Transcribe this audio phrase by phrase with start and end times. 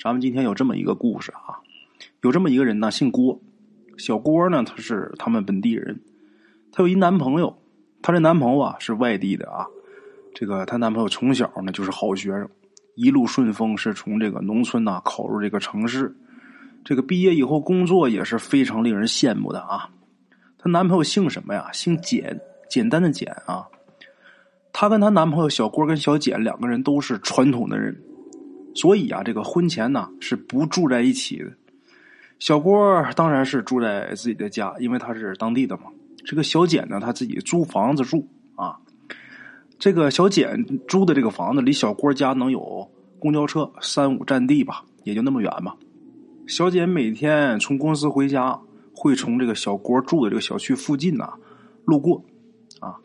[0.00, 1.58] 咱们今天有这么一个故事啊，
[2.22, 3.40] 有这么一个人呢，姓郭，
[3.96, 6.00] 小郭呢，他是他们本地人，
[6.70, 7.58] 他有一男朋友，
[8.00, 9.66] 他这男朋友啊是外地的啊，
[10.32, 12.48] 这个她男朋友从小呢就是好学生，
[12.94, 16.14] 一路顺风，是从这个农村呐考入这个城市，
[16.84, 19.90] 这个毕业以后工作也是非常令人羡慕的啊。
[20.58, 21.68] 她男朋友姓什么呀？
[21.72, 22.40] 姓简，
[22.70, 23.66] 简单的简啊。
[24.72, 28.00] 她跟她男朋友小郭跟小简两个人都是传统的人，
[28.78, 31.50] 所以啊，这个婚前呢是不住在一起的。
[32.38, 35.84] 小郭当然是住在自己的家，因为他是当地的嘛。
[36.24, 38.78] 这个小简呢，他自己租房子住啊。
[39.78, 45.76] 这个小简租的这个房子离小郭家能有公交车三五站地吧，也就那么远吧。
[46.46, 48.60] 小简每天从公司回家。
[49.00, 51.34] 会从这个小郭住的这个小区附近呢
[51.84, 52.24] 路过，
[52.80, 52.98] 啊，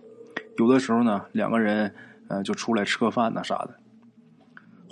[0.57, 1.93] 有的时候呢两个人
[2.29, 3.75] 呃就出来吃个饭呐啥的。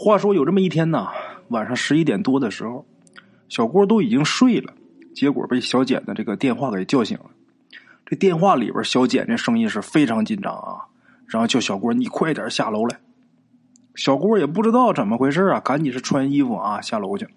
[0.03, 1.09] 话说有这么一天呢，
[1.49, 2.83] 晚上十一点多的时候，
[3.49, 4.73] 小郭都已经睡了，
[5.13, 7.25] 结果被小简的这个电话给叫醒了。
[8.03, 10.89] 这电话里边小简这声音是非常紧张啊，
[11.27, 12.99] 然后叫小郭你快点下楼来。
[13.93, 17.27] 小郭也不知道怎么回事啊，赶紧是穿衣服啊下楼去。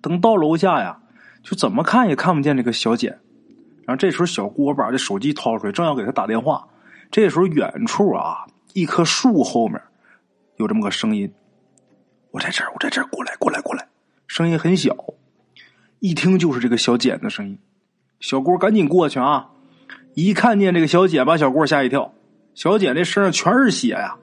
[0.00, 1.00] 等到楼下呀。
[1.40, 3.20] 就怎么看也看不见这个小简，
[3.86, 6.68] 然后这时候小郭把这手机掏出来，正要给他打电话，
[7.10, 9.80] 这时候远处啊，一棵树后面
[10.56, 11.32] 有这么个声音
[12.30, 13.88] ：“我在这儿，我在这儿，过来，过来，过来。”
[14.28, 14.94] 声音很小，
[16.00, 17.58] 一听就是这个小简的声音。
[18.20, 19.50] 小郭赶紧过去啊，
[20.14, 22.12] 一看见这个小简，把小郭吓一跳。
[22.54, 24.16] 小简这身上全是血呀，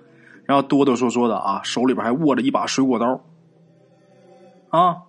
[0.46, 3.24] 然后哆哆嗦嗦的啊，手里边还握着一把水果刀
[4.70, 5.04] 啊。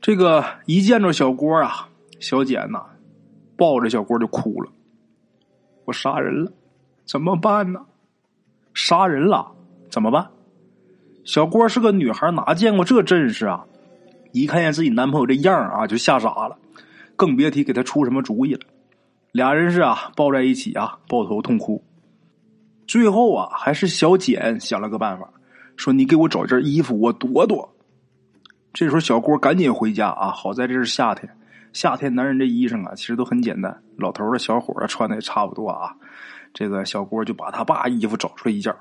[0.00, 2.84] 这个一见着小郭啊，小简呐，
[3.56, 4.70] 抱着小郭就哭了。
[5.84, 6.52] 我杀人了，
[7.04, 7.86] 怎么办呢？
[8.74, 9.52] 杀人了
[9.88, 10.28] 怎么办？
[11.26, 13.64] 小郭是个女孩，哪见过这阵势啊？
[14.30, 16.56] 一看见自己男朋友这样啊，就吓傻了，
[17.16, 18.60] 更别提给他出什么主意了。
[19.32, 21.84] 俩人是啊，抱在一起啊，抱头痛哭。
[22.86, 25.28] 最后啊，还是小简想了个办法，
[25.76, 27.74] 说：“你给我找件衣服，我躲躲。”
[28.72, 30.30] 这时候，小郭赶紧回家啊！
[30.30, 31.36] 好在这是夏天，
[31.72, 35.96] 夏天男人这衣裳啊，其实都很简单，老头的、小伙的穿的也差不多啊。
[36.54, 38.72] 这个小郭就把他爸衣服找出来一件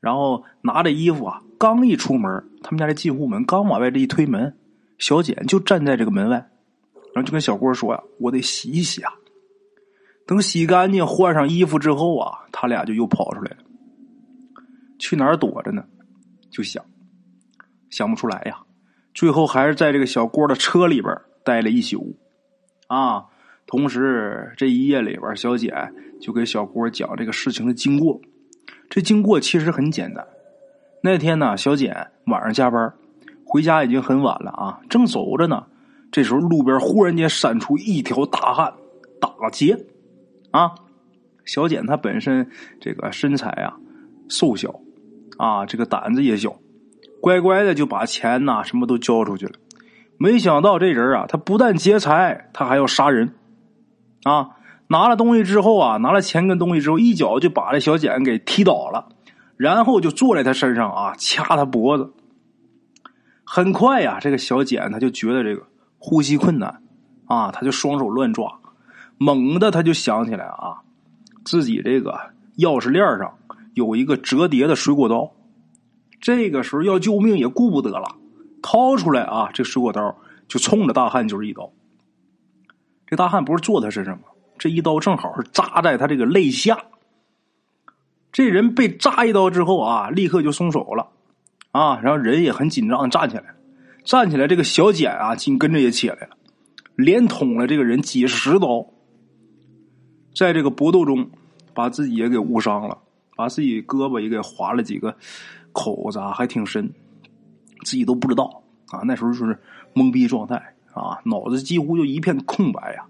[0.00, 4.56] 然后拿着衣服啊，刚一出门，他们家这进户门刚往外这一推门，
[4.98, 6.36] 小简就站在这个门外，
[7.14, 9.12] 然后就跟小郭说呀：“我得洗一洗啊。”
[10.26, 13.58] 等洗干净、换上衣服之后啊，他俩就又跑出来了。
[14.98, 15.84] 去哪儿躲着呢？
[16.50, 16.84] 就想，
[17.90, 18.60] 想不出来呀。
[19.14, 22.16] 最后还是在这个小郭的车里边待了一宿，
[22.88, 23.24] 啊，
[23.66, 28.20] 同时这一夜里边，小简就给小郭讲这个事情的经过。
[28.88, 30.26] 这经过其实很简单。
[31.02, 32.92] 那天呢，小简晚上加班，
[33.44, 35.66] 回家已经很晚了啊，正走着呢，
[36.10, 38.72] 这时候路边忽然间闪出一条大汉
[39.20, 39.86] 打劫，
[40.50, 40.74] 啊，
[41.44, 42.50] 小简她本身
[42.80, 43.76] 这个身材啊
[44.28, 44.80] 瘦小，
[45.36, 46.56] 啊，这个胆子也小。
[47.20, 49.52] 乖乖的就把钱呐什么都交出去了，
[50.18, 53.34] 没想到这人啊，他不但劫财，他还要杀人，
[54.24, 54.55] 啊！
[54.88, 59.08] 拿了东西之后啊，拿了钱跟东西之后，一脚就把这小简给踢倒了，
[59.56, 62.12] 然后就坐在他身上啊，掐他脖子。
[63.44, 65.64] 很快呀，这个小简他就觉得这个
[65.98, 66.82] 呼吸困难，
[67.26, 68.60] 啊，他就双手乱抓，
[69.18, 70.82] 猛的他就想起来啊，
[71.44, 72.18] 自己这个
[72.58, 73.38] 钥匙链上
[73.74, 75.32] 有一个折叠的水果刀。
[76.20, 78.16] 这个时候要救命也顾不得了，
[78.62, 80.16] 掏出来啊，这水果刀
[80.48, 81.70] 就冲着大汉就是一刀。
[83.06, 84.24] 这大汉不是坐他身上吗？
[84.58, 86.78] 这一刀正好是扎在他这个肋下。
[88.32, 91.08] 这人被扎一刀之后啊，立刻就松手了，
[91.70, 93.54] 啊，然后人也很紧张站起来，
[94.04, 96.36] 站起来，这个小简啊，紧跟着也起来了，
[96.96, 98.86] 连捅了这个人几十刀，
[100.34, 101.30] 在这个搏斗中，
[101.72, 102.98] 把自己也给误伤了，
[103.36, 105.16] 把自己胳膊也给划了几个。
[105.72, 106.90] 口子啊还挺深，
[107.84, 109.00] 自己都不知道啊。
[109.04, 109.58] 那时候就是
[109.94, 110.56] 懵逼状态
[110.94, 113.04] 啊，脑子几乎就一片空白呀。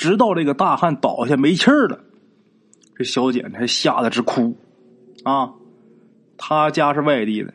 [0.00, 2.00] 直到这个大汉倒下没气儿了，
[2.96, 4.56] 这小简才吓得直哭
[5.24, 5.52] 啊。
[6.38, 7.52] 他家是外地的，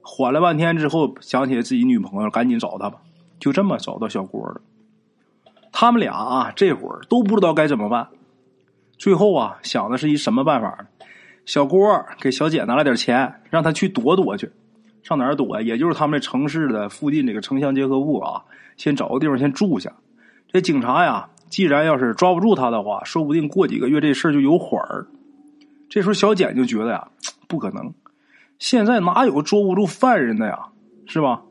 [0.00, 3.00] 缓了半天之后，想起来自己女朋友，赶紧找他吧。
[3.40, 4.60] 就这么找到小郭了。
[5.72, 8.06] 他们俩啊，这会儿都不知道该怎么办。
[8.96, 10.86] 最后啊，想的是一什么办法呢？
[11.44, 14.48] 小郭给小简拿了点钱，让他去躲躲去。
[15.02, 15.60] 上哪儿躲？
[15.60, 18.44] 也就是他们城市的附近这个城乡结合部啊，
[18.76, 19.92] 先找个地方先住下。
[20.52, 25.06] 这警察呀，既然要是抓不住他的话，说不定过几个月这事就有缓儿。
[25.88, 27.08] 这时候小简就觉得呀，
[27.46, 27.92] 不可能，
[28.58, 30.66] 现在哪有捉不住犯人的呀，
[31.06, 31.42] 是吧？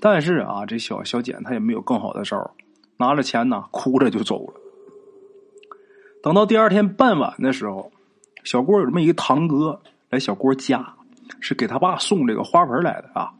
[0.00, 2.50] 但是啊，这小小简他也没有更好的招儿
[2.96, 4.54] 拿着钱呢，哭着就走了。
[6.20, 7.92] 等到第二天傍晚的时候，
[8.42, 10.94] 小郭有这么一个堂哥来小郭家，
[11.38, 13.32] 是给他爸送这个花盆来的啊。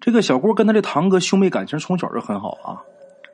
[0.00, 2.80] 这个小郭跟他这堂哥兄妹感情从小就很好啊，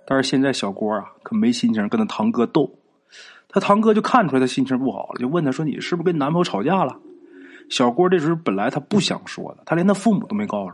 [0.07, 2.71] 但是现在小郭啊可没心情跟他堂哥斗。
[3.49, 6.97] 他堂哥就看出来他心情不好了，就问他说：“你是不是跟男朋友吵架了？”
[7.71, 10.73] 小郭这时候本来他不想说的，他连他父母都没告诉。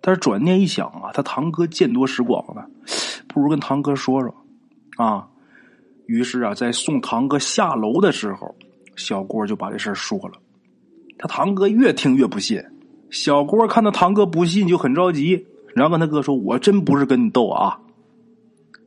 [0.00, 2.64] 但是转念一想啊，他堂哥见多识广的，
[3.28, 4.34] 不如跟堂哥说说
[4.96, 5.28] 啊。
[6.06, 8.54] 于是啊，在送堂哥下楼的时候，
[8.96, 10.32] 小郭就把这事说了。
[11.18, 12.62] 他堂哥越听越不信。
[13.10, 17.78] 小郭看到堂哥不信，就很着急，然后跟他哥说：“我真不是跟你斗啊。”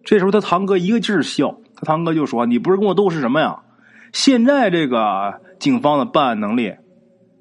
[0.05, 1.57] 这时候他堂哥一个劲儿笑。
[1.75, 3.59] 他堂哥就说：“你不是跟我斗是什么呀？
[4.13, 6.73] 现在这个警方的办案能力。”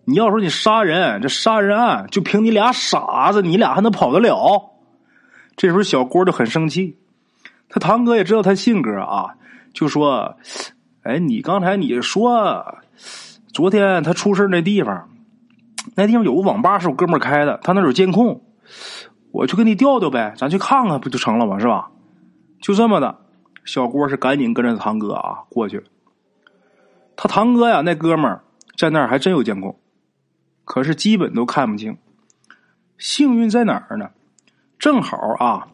[0.06, 4.70] 你要说你杀人，这杀人案就凭你俩傻子，你俩还能跑得了？
[5.56, 6.98] 这时候小郭就很生气，
[7.70, 9.36] 他堂哥也知道他性格啊，
[9.72, 10.36] 就说
[11.04, 12.76] ：“哎，你刚才你说，
[13.50, 15.08] 昨天他出事那地方，
[15.94, 18.42] 那地方有个网吧是我哥们开的，他那有监控，
[19.32, 21.58] 我去给你调调呗，咱去看看不就成了吗？
[21.58, 21.88] 是吧？
[22.64, 23.18] 就这么的，
[23.66, 25.84] 小郭是赶紧跟着堂哥啊过去了。
[27.14, 28.42] 他堂哥呀，那哥们儿
[28.74, 29.78] 在那儿还真有监控。”
[30.64, 31.98] 可是基本都看不清，
[32.96, 34.08] 幸运在哪儿呢？
[34.78, 35.68] 正好啊，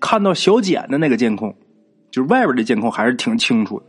[0.00, 1.56] 看到小简的那个监控，
[2.10, 3.86] 就是外边的监控还是挺清楚的。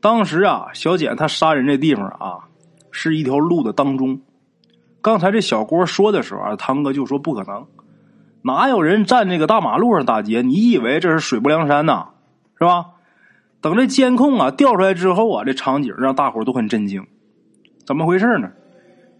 [0.00, 2.46] 当时啊，小简他杀人这地方啊，
[2.92, 4.20] 是一条路的当中。
[5.00, 7.66] 刚才这小郭说的时候啊，堂哥就说不可能，
[8.42, 10.42] 哪有人站那个大马路上打劫？
[10.42, 12.08] 你以为这是水泊梁山呐？
[12.58, 12.86] 是吧？
[13.60, 17.06] 等这监控啊调出来之后啊，这场景让大伙都很震惊，
[17.86, 18.50] 怎么回事呢？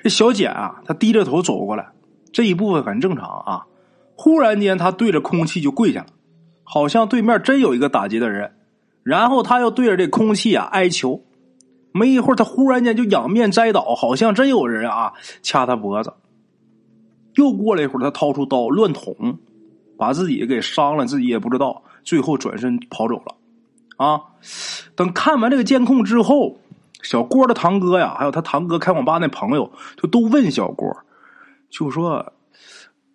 [0.03, 1.89] 这小简啊，他低着头走过来，
[2.33, 3.67] 这一部分很正常啊。
[4.17, 6.07] 忽然间，他对着空气就跪下了，
[6.65, 8.53] 好像对面真有一个打劫的人。
[9.03, 11.23] 然后他又对着这空气啊哀求。
[11.93, 16.13] 没一会儿，他忽然间就仰面栽倒，好像真有人啊掐他脖子。
[17.41, 19.39] 又过了一会儿，他掏出刀乱捅，
[19.97, 21.83] 把自己给伤了，自己也不知道。
[22.05, 23.35] 最后转身跑走了。
[23.97, 24.21] 啊，
[24.95, 26.59] 等看完这个监控之后。
[27.03, 30.95] 小郭的堂哥呀，还有他堂哥开网吧那朋友，就都问小郭，
[31.71, 32.35] 就说：“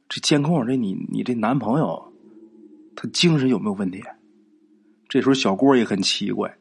[0.10, 2.12] 这监控这你你这男朋友，
[2.96, 4.02] 他精神有没有问题？”
[5.08, 6.52] 这时候小郭也很奇怪，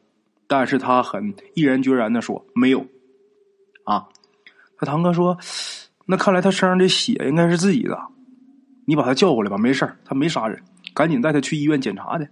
[0.45, 2.85] 但是他很毅然决然的说：“没有。”
[3.85, 4.07] 啊，
[4.77, 5.35] 他堂哥说
[6.05, 7.99] ：“那看来他身上这血应该是自己的，
[8.85, 10.61] 你把他叫过来吧，没事他没杀人，
[10.93, 12.27] 赶紧带他去医院检查去。”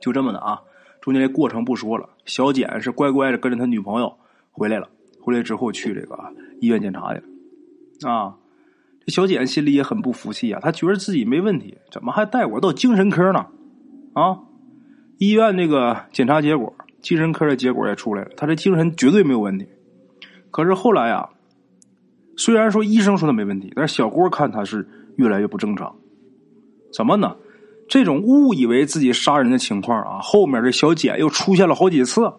[0.00, 0.60] 就这么的啊。
[1.00, 4.18] 中间这过程不说了，小简是乖乖的跟着他女朋友
[4.50, 4.90] 回来了。
[5.20, 6.18] 回来之后去这个
[6.60, 8.10] 医院检查去了。
[8.10, 8.36] 啊，
[9.06, 13.46] 这小简心里也很不服气啊，他觉得自己没问题，怎么还带我到精神科呢？
[14.12, 14.40] 啊，
[15.18, 19.68] 医院那个检查结果，精神科的结果也出来了，他这精神绝对没有问题。
[20.50, 21.30] 可是后来啊，
[22.38, 25.94] 虽然说医生说他没问题，但是小郭看他是越来越不正常。
[26.94, 27.36] 怎么呢？
[27.88, 32.32] 这种误以为自己杀人的情况啊，后面这小简又出现了好几次。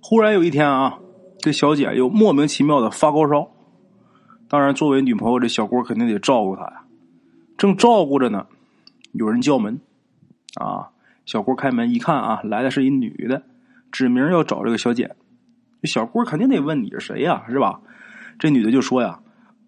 [0.00, 0.98] 忽然有一天啊，
[1.38, 3.50] 这小简又莫名其妙的发高烧。
[4.48, 6.84] 当然，作为女朋友，这小郭肯定得照顾她呀。
[7.56, 8.46] 正照顾着呢，
[9.12, 9.80] 有人叫门
[10.54, 10.90] 啊。
[11.26, 13.42] 小郭开门一看啊，来的是一女的，
[13.90, 15.16] 指名要找这个小简。
[15.82, 17.80] 这小郭肯定得问你是谁呀，是吧？
[18.38, 19.20] 这女的就说呀：“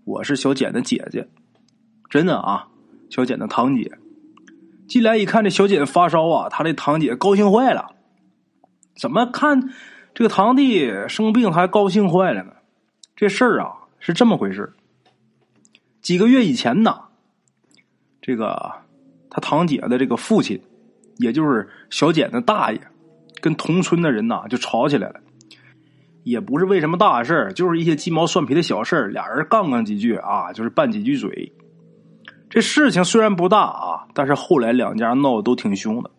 [0.04, 1.28] 我是小简的姐姐，
[2.11, 2.69] 真的啊。”
[3.11, 3.99] 小简的堂姐
[4.88, 7.95] 进来一看，这小简发烧啊，他这堂姐高兴坏了。
[8.97, 9.71] 怎么看
[10.14, 12.52] 这个堂弟生病还高兴坏了呢？
[13.14, 14.73] 这事儿啊是这么回事
[16.00, 17.02] 几个月以前呢，
[18.21, 18.73] 这个
[19.31, 20.62] 他堂姐的这个父亲，
[21.19, 22.81] 也就是小简的大爷，
[23.40, 25.21] 跟同村的人呐就吵起来了。
[26.25, 31.52] 也不是为什么大事儿，就是一些鸡毛蒜皮的小事儿，俩人杠杠几句啊，就是拌几句嘴。
[32.49, 36.11] 这事情虽然不大啊，但是后来两家闹得都挺凶的。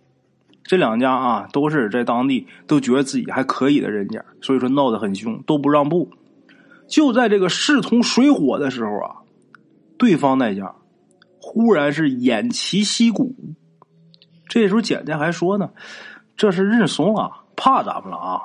[0.63, 6.10] 这两家啊，都是在当地都觉得自己还可以的人家，所以说闹得很凶，都不让步。
[6.88, 9.15] 就在这个势同水火的时候啊，
[9.98, 10.74] 对方那家
[11.39, 13.36] 忽然是偃旗息鼓。
[14.48, 15.69] 这时候简简还说呢
[16.36, 18.41] ：“这是认怂了，怕咱们了啊。”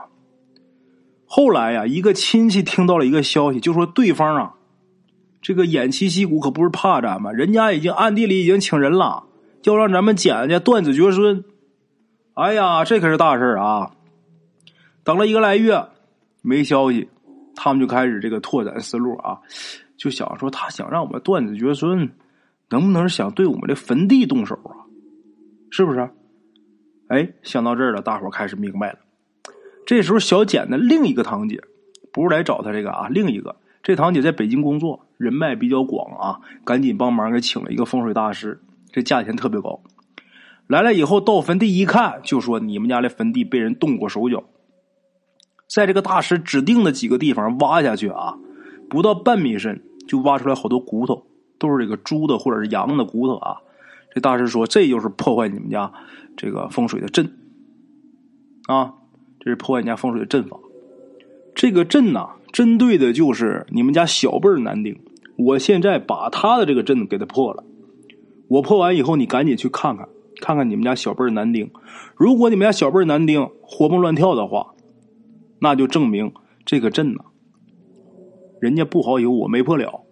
[1.31, 4.55] 后来呀，一个亲戚听到了一个消息，就说对方啊。
[5.41, 9.25] 这个偃旗息鼓可不是怕咱们，人家已经暗地里已经请人了，
[9.63, 11.45] 要让咱们简家断子绝孙。
[12.35, 13.93] 哎呀，这可是大事啊！
[15.05, 15.87] 等了一个来月，
[16.43, 17.09] 没消息，
[17.55, 19.39] 他们就开始这个拓展思路啊，
[19.97, 22.11] 就想说他想让我们断子绝孙，
[22.71, 24.89] 能不能想对我们的坟地动手啊？
[25.71, 26.11] 是不是？
[27.09, 28.99] 哎，想到这儿了，大伙开始明白了。
[29.89, 31.63] 这时候，小简的另一个堂姐
[32.13, 38.61] 不是来找他这个啊，另一个这堂姐在北京工作，人脉比较广啊，赶紧帮忙给请了一个风水大师，
[38.93, 39.83] 这价钱特别高。
[40.67, 44.45] 来了以后，到坟地一看，就说你们家的坟地被人动过手脚，
[45.67, 48.37] 在这个大师指定的几个地方挖下去啊，
[48.91, 51.27] 不到半米深就挖出来好多骨头，
[51.59, 53.63] 都是这个猪的或者是羊的骨头啊。
[54.15, 55.91] 这大师说，这就是破坏你们家
[56.37, 57.33] 这个风水的阵
[58.67, 58.93] 啊，
[59.41, 60.59] 这是破坏你家风水的阵法。
[61.55, 64.99] 这个阵呐，针对的就是你们家小辈男丁。
[65.37, 67.65] 我现在把他的这个阵给他破了，
[68.49, 70.09] 我破完以后，你赶紧去看看。
[70.41, 71.69] 看看你们家小辈男丁，
[72.17, 74.73] 如果你们家小辈男丁活蹦乱跳的话，
[75.61, 76.33] 那就证明
[76.65, 77.25] 这个阵呢，
[78.61, 80.05] 人家不好有，我没破了，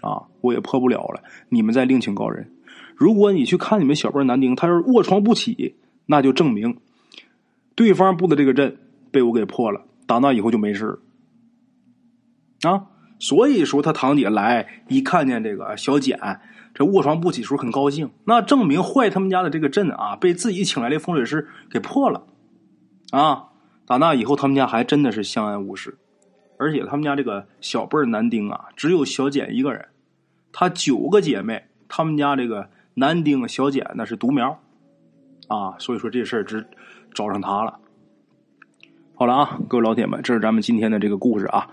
[0.00, 1.22] 啊，我也破不了了。
[1.50, 2.50] 你们再另请高人。
[2.94, 6.78] 如果你去看你们小辈男丁，他要是卧床不起，那就证明
[7.76, 8.76] 对方布的这个阵
[9.12, 9.82] 被我给破了。
[10.06, 10.98] 打那以后就没事
[12.62, 12.86] 啊。
[13.20, 16.18] 所以说，他堂姐来一看见这个小简。
[16.74, 22.26] 这卧床不起时候很高兴，那证明坏他们家的这个阵啊，被自己请来的风水师给破了，
[23.12, 23.48] 啊，
[23.86, 25.96] 打那以后他们家还真的是相安无事，
[26.58, 29.86] 而且他们家这个小辈男丁啊，只有小简一个人，
[30.52, 34.60] 他九个姐妹，他们家这个男丁小简那是独苗，
[35.48, 36.66] 啊，所以说这事儿只
[37.14, 37.78] 找上他了。
[39.14, 41.68] 好了啊，各位老铁们，这是咱们今天的这个故事啊。